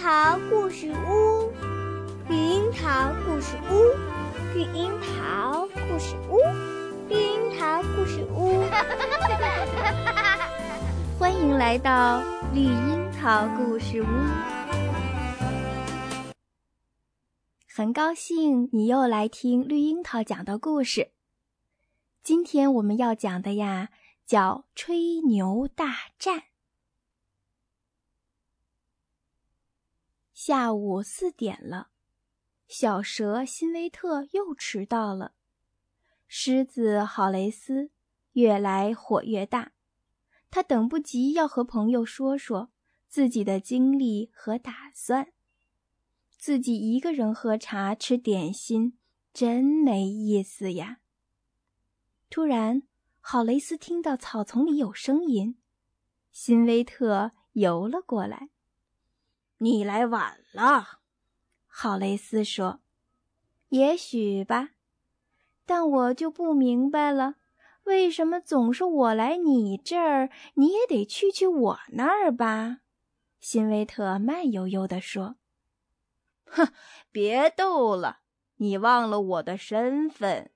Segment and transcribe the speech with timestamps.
[0.00, 1.50] 桃故事屋，
[2.28, 3.96] 绿樱桃故事屋，
[4.54, 6.38] 绿樱桃故事屋，
[7.08, 8.62] 绿樱桃故事屋。
[11.18, 12.22] 欢迎来到
[12.54, 14.06] 绿樱桃故事屋，
[17.66, 21.10] 很高兴你又来听绿樱桃讲的故事。
[22.22, 23.88] 今天我们要讲的呀，
[24.24, 26.38] 叫《吹牛大战》。
[30.40, 31.88] 下午四点了，
[32.68, 35.32] 小蛇辛维特又迟到了。
[36.28, 37.90] 狮子郝雷斯
[38.34, 39.72] 越来火越大，
[40.48, 42.70] 他等不及要和朋友说说
[43.08, 45.32] 自己的经历和打算。
[46.38, 48.96] 自己一个人喝茶吃点心，
[49.34, 51.00] 真没意思呀。
[52.30, 52.84] 突然，
[53.18, 55.58] 郝雷斯听到草丛里有声音，
[56.30, 58.50] 辛威特游了过来。
[59.60, 61.00] 你来晚了，
[61.66, 62.80] 郝雷斯说
[63.70, 64.70] ：“也许吧，
[65.66, 67.34] 但我就不明白了，
[67.82, 72.82] 为什么总是我来你这儿，你也得去去我那儿吧？”
[73.40, 75.36] 辛维特慢悠悠地说
[76.46, 76.72] ：“哼，
[77.10, 78.20] 别逗了，
[78.58, 80.52] 你忘了我的身份，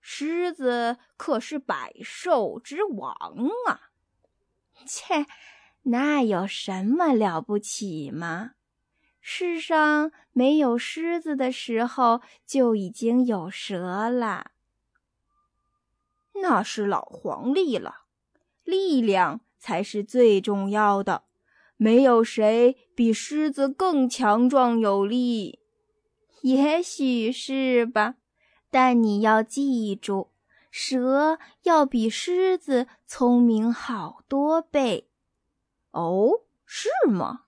[0.00, 3.12] 狮子可是百兽之王
[3.66, 3.90] 啊！”
[4.86, 5.26] 切。
[5.88, 8.52] 那有什么了不起吗？
[9.20, 14.50] 世上没有狮子的时候，就已经有蛇了。
[16.42, 18.02] 那是老黄历了，
[18.64, 21.22] 力量才是最重要的。
[21.76, 25.60] 没有谁比狮子更强壮有力。
[26.42, 28.16] 也许是吧，
[28.70, 30.30] 但你要记住，
[30.70, 35.08] 蛇要比狮子聪明好多倍。
[35.90, 37.42] 哦，是吗？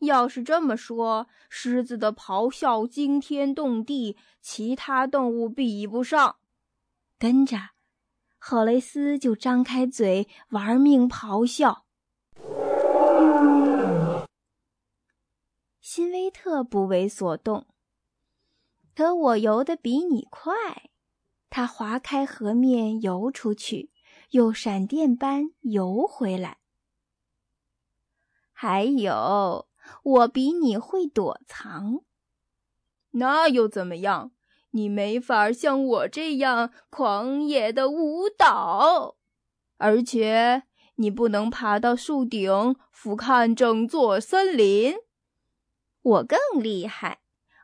[0.00, 6.36] 要是这么说，狮子的咆哮惊天动地，其他动物比不上。
[7.18, 7.70] 跟着，
[8.38, 11.84] 赫雷斯就张开嘴玩命咆哮。
[15.80, 17.66] 辛维特不为所动。
[18.94, 20.52] 可我游得比你快，
[21.48, 23.90] 他划开河面游出去，
[24.30, 26.58] 又闪电般游回来。
[28.56, 29.68] 还有，
[30.02, 32.04] 我比你会躲藏，
[33.10, 34.30] 那又怎么样？
[34.70, 39.16] 你没法像我这样狂野的舞蹈，
[39.76, 40.64] 而且
[40.96, 44.96] 你不能爬到树顶俯瞰整座森林。
[46.02, 47.20] 我更厉害，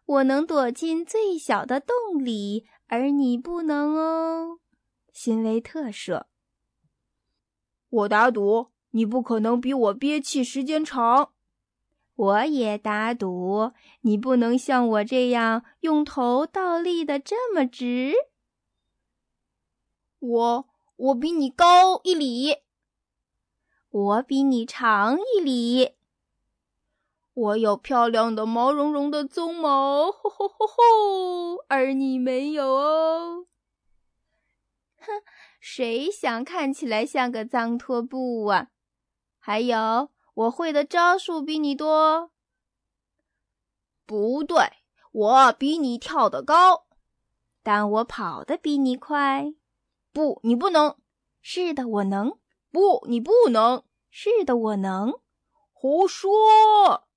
[0.06, 4.58] 我能躲进最小的洞里，而你不能哦。
[5.12, 6.26] 辛维特说
[7.90, 11.30] ：“我打赌。”你不可能比我憋气时间长，
[12.16, 18.12] 我也打赌你不能像我这样用头倒立的这么直。
[20.18, 22.56] 我我比你高一里，
[23.90, 25.92] 我比你长一里，
[27.32, 33.46] 我有漂亮的毛茸茸的鬃毛，吼吼吼吼，而你没有哦。
[34.98, 35.22] 哼，
[35.58, 38.68] 谁想看起来像个脏拖布啊？
[39.40, 42.30] 还有，我会的招数比你多。
[44.06, 44.72] 不对，
[45.12, 46.86] 我比你跳得高，
[47.62, 49.54] 但我跑得比你快。
[50.12, 50.96] 不，你不能。
[51.40, 52.38] 是的，我能。
[52.70, 53.84] 不，你不能。
[54.10, 55.20] 是的，我能。
[55.72, 57.08] 胡说！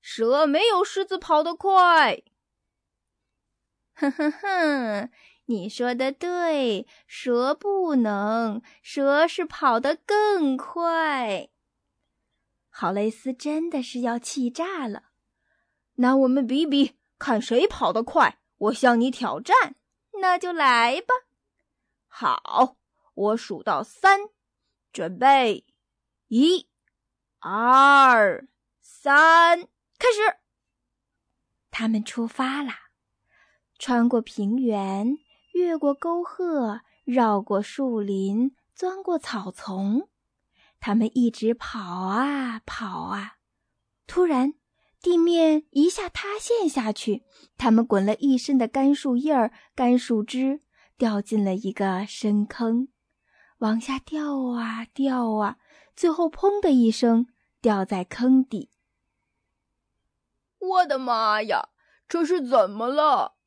[0.00, 2.22] 蛇没有狮子跑得快。
[3.94, 5.10] 哼哼哼，
[5.50, 11.48] 你说的对，蛇不能，蛇是跑得更快。
[12.68, 15.04] 郝雷斯真的是要气炸了。
[15.94, 18.38] 那我们比比，看谁跑得快。
[18.58, 19.76] 我向你挑战，
[20.20, 21.14] 那就来吧。
[22.06, 22.76] 好，
[23.14, 24.20] 我数到三，
[24.92, 25.64] 准备，
[26.26, 26.68] 一、
[27.38, 28.46] 二、
[28.82, 29.60] 三，
[29.98, 30.36] 开始。
[31.70, 32.72] 他们出发了。
[33.78, 35.18] 穿过平原，
[35.58, 40.08] 越过沟壑，绕过树林，钻过草丛，
[40.78, 43.38] 他们一直跑啊跑啊。
[44.06, 44.54] 突然，
[45.02, 47.24] 地面一下塌陷下去，
[47.56, 50.60] 他们滚了一身的干树叶儿、干树枝，
[50.96, 52.86] 掉进了一个深坑，
[53.58, 55.56] 往下掉啊掉啊，
[55.96, 57.26] 最后砰的一声
[57.60, 58.70] 掉在坑底。
[60.60, 61.70] 我的妈呀，
[62.08, 63.37] 这是怎么了？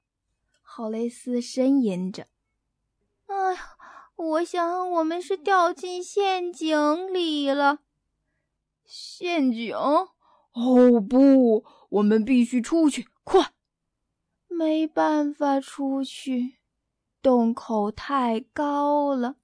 [0.73, 2.27] 郝雷斯呻吟着
[3.27, 3.75] ：“哎呀，
[4.15, 7.79] 我想我们是掉进陷阱里了。”
[8.87, 9.75] 陷阱？
[9.75, 10.07] 哦
[11.09, 13.51] 不，我们必须出去，快！
[14.47, 16.55] 没办法出去，
[17.21, 19.35] 洞口太高了，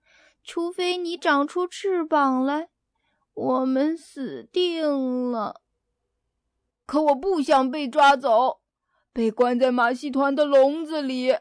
[0.46, 2.70] 除非你长出翅膀来，
[3.34, 5.60] 我们死定了。
[6.86, 8.62] 可我不想被抓走，
[9.18, 11.36] 被关在马戏团的笼子里。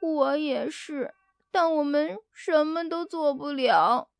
[0.00, 1.14] 我也是，
[1.52, 4.10] 但我们什么都做不了。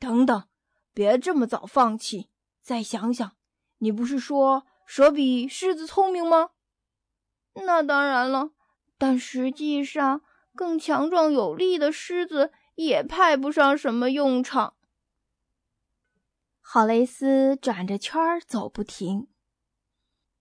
[0.00, 0.48] 等等，
[0.94, 2.30] 别这么早放弃，
[2.62, 3.36] 再想想。
[3.80, 6.52] 你不是说蛇比狮子聪明吗？
[7.52, 8.52] 那当然了，
[8.96, 10.22] 但实际上，
[10.56, 14.74] 更强壮有力的狮子也派不上什么用场。
[16.62, 19.28] 郝蕾斯转着圈儿走不停。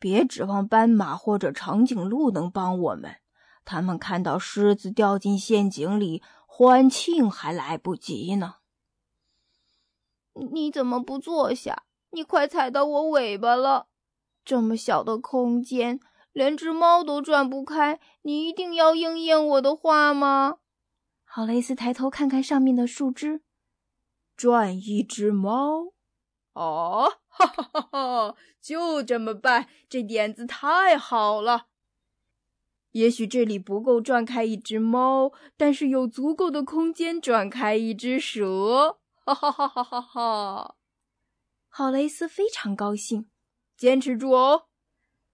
[0.04, 3.22] 别指望斑马或者长颈鹿能帮我们，
[3.64, 8.56] 他们看到狮子掉进陷阱里，欢庆还来不及呢。
[10.52, 11.84] 你怎么不坐下？
[12.10, 13.88] 你快踩到我尾巴了！
[14.44, 16.02] 这么小的空间。
[16.34, 20.58] 连只猫都转不开，你一定要应验我的话吗？
[21.24, 23.42] 好雷斯抬头看看上面的树枝，
[24.36, 25.94] 转一只猫。
[26.52, 28.36] 哦， 哈哈哈哈！
[28.62, 31.68] 就这么办，这点子太好了。
[32.92, 39.00] 也许这里不够转开一只猫，但是有足够的空间转开一只蛇。
[39.26, 40.76] 哈哈哈哈哈哈！
[41.70, 43.30] 郝蕾斯非常高兴，
[43.76, 44.68] 坚持住哦。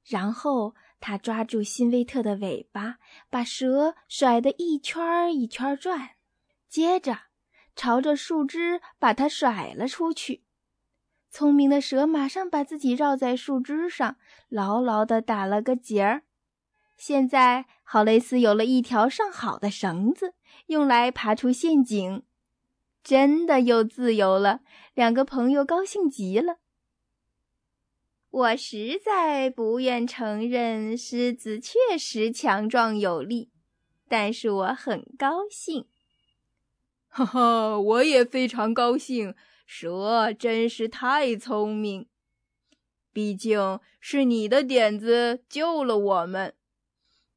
[0.03, 0.75] 然后。
[1.01, 2.97] 他抓住辛威特的尾巴，
[3.29, 6.17] 把蛇甩得一圈一圈转，
[6.67, 7.17] 接着
[7.73, 10.43] 朝着树枝把它甩了出去。
[11.29, 14.17] 聪明的蛇马上把自己绕在树枝上，
[14.49, 16.23] 牢牢地打了个结儿。
[16.97, 20.33] 现在，郝蕾斯有了一条上好的绳子，
[20.67, 22.23] 用来爬出陷阱，
[23.03, 24.61] 真的又自由了。
[24.93, 26.57] 两个朋友高兴极了。
[28.31, 33.49] 我实在不愿承认狮子确实强壮有力，
[34.07, 35.87] 但是我很高兴。
[37.07, 39.33] 哈哈，我也非常高兴。
[39.71, 42.07] 蛇真是太聪明，
[43.13, 46.55] 毕竟是你的点子救了我们。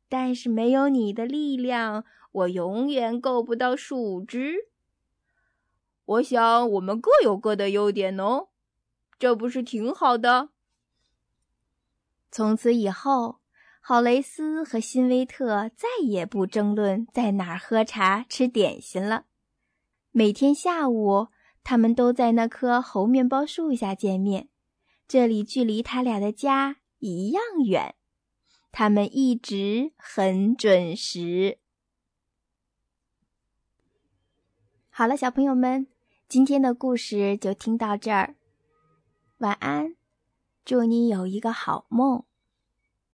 [0.08, 4.70] 但是没有你的力量，我永远够不到树枝。
[6.06, 8.48] 我想我们各有各的优点哦，
[9.18, 10.48] 这不是挺好的？
[12.30, 13.40] 从此以后，
[13.82, 19.26] 郝雷斯和辛威特再也不争论在哪儿喝茶吃点心了。
[20.10, 21.28] 每天下午，
[21.64, 24.48] 他们都在那棵猴面包树下见面，
[25.06, 27.94] 这里距离他俩的家一样远。
[28.70, 31.58] 他们一直很准时。
[34.88, 35.86] 好了，小朋友们，
[36.28, 38.34] 今天的故事就听到这儿。
[39.38, 39.96] 晚安。
[40.64, 42.24] 祝你有一个好梦。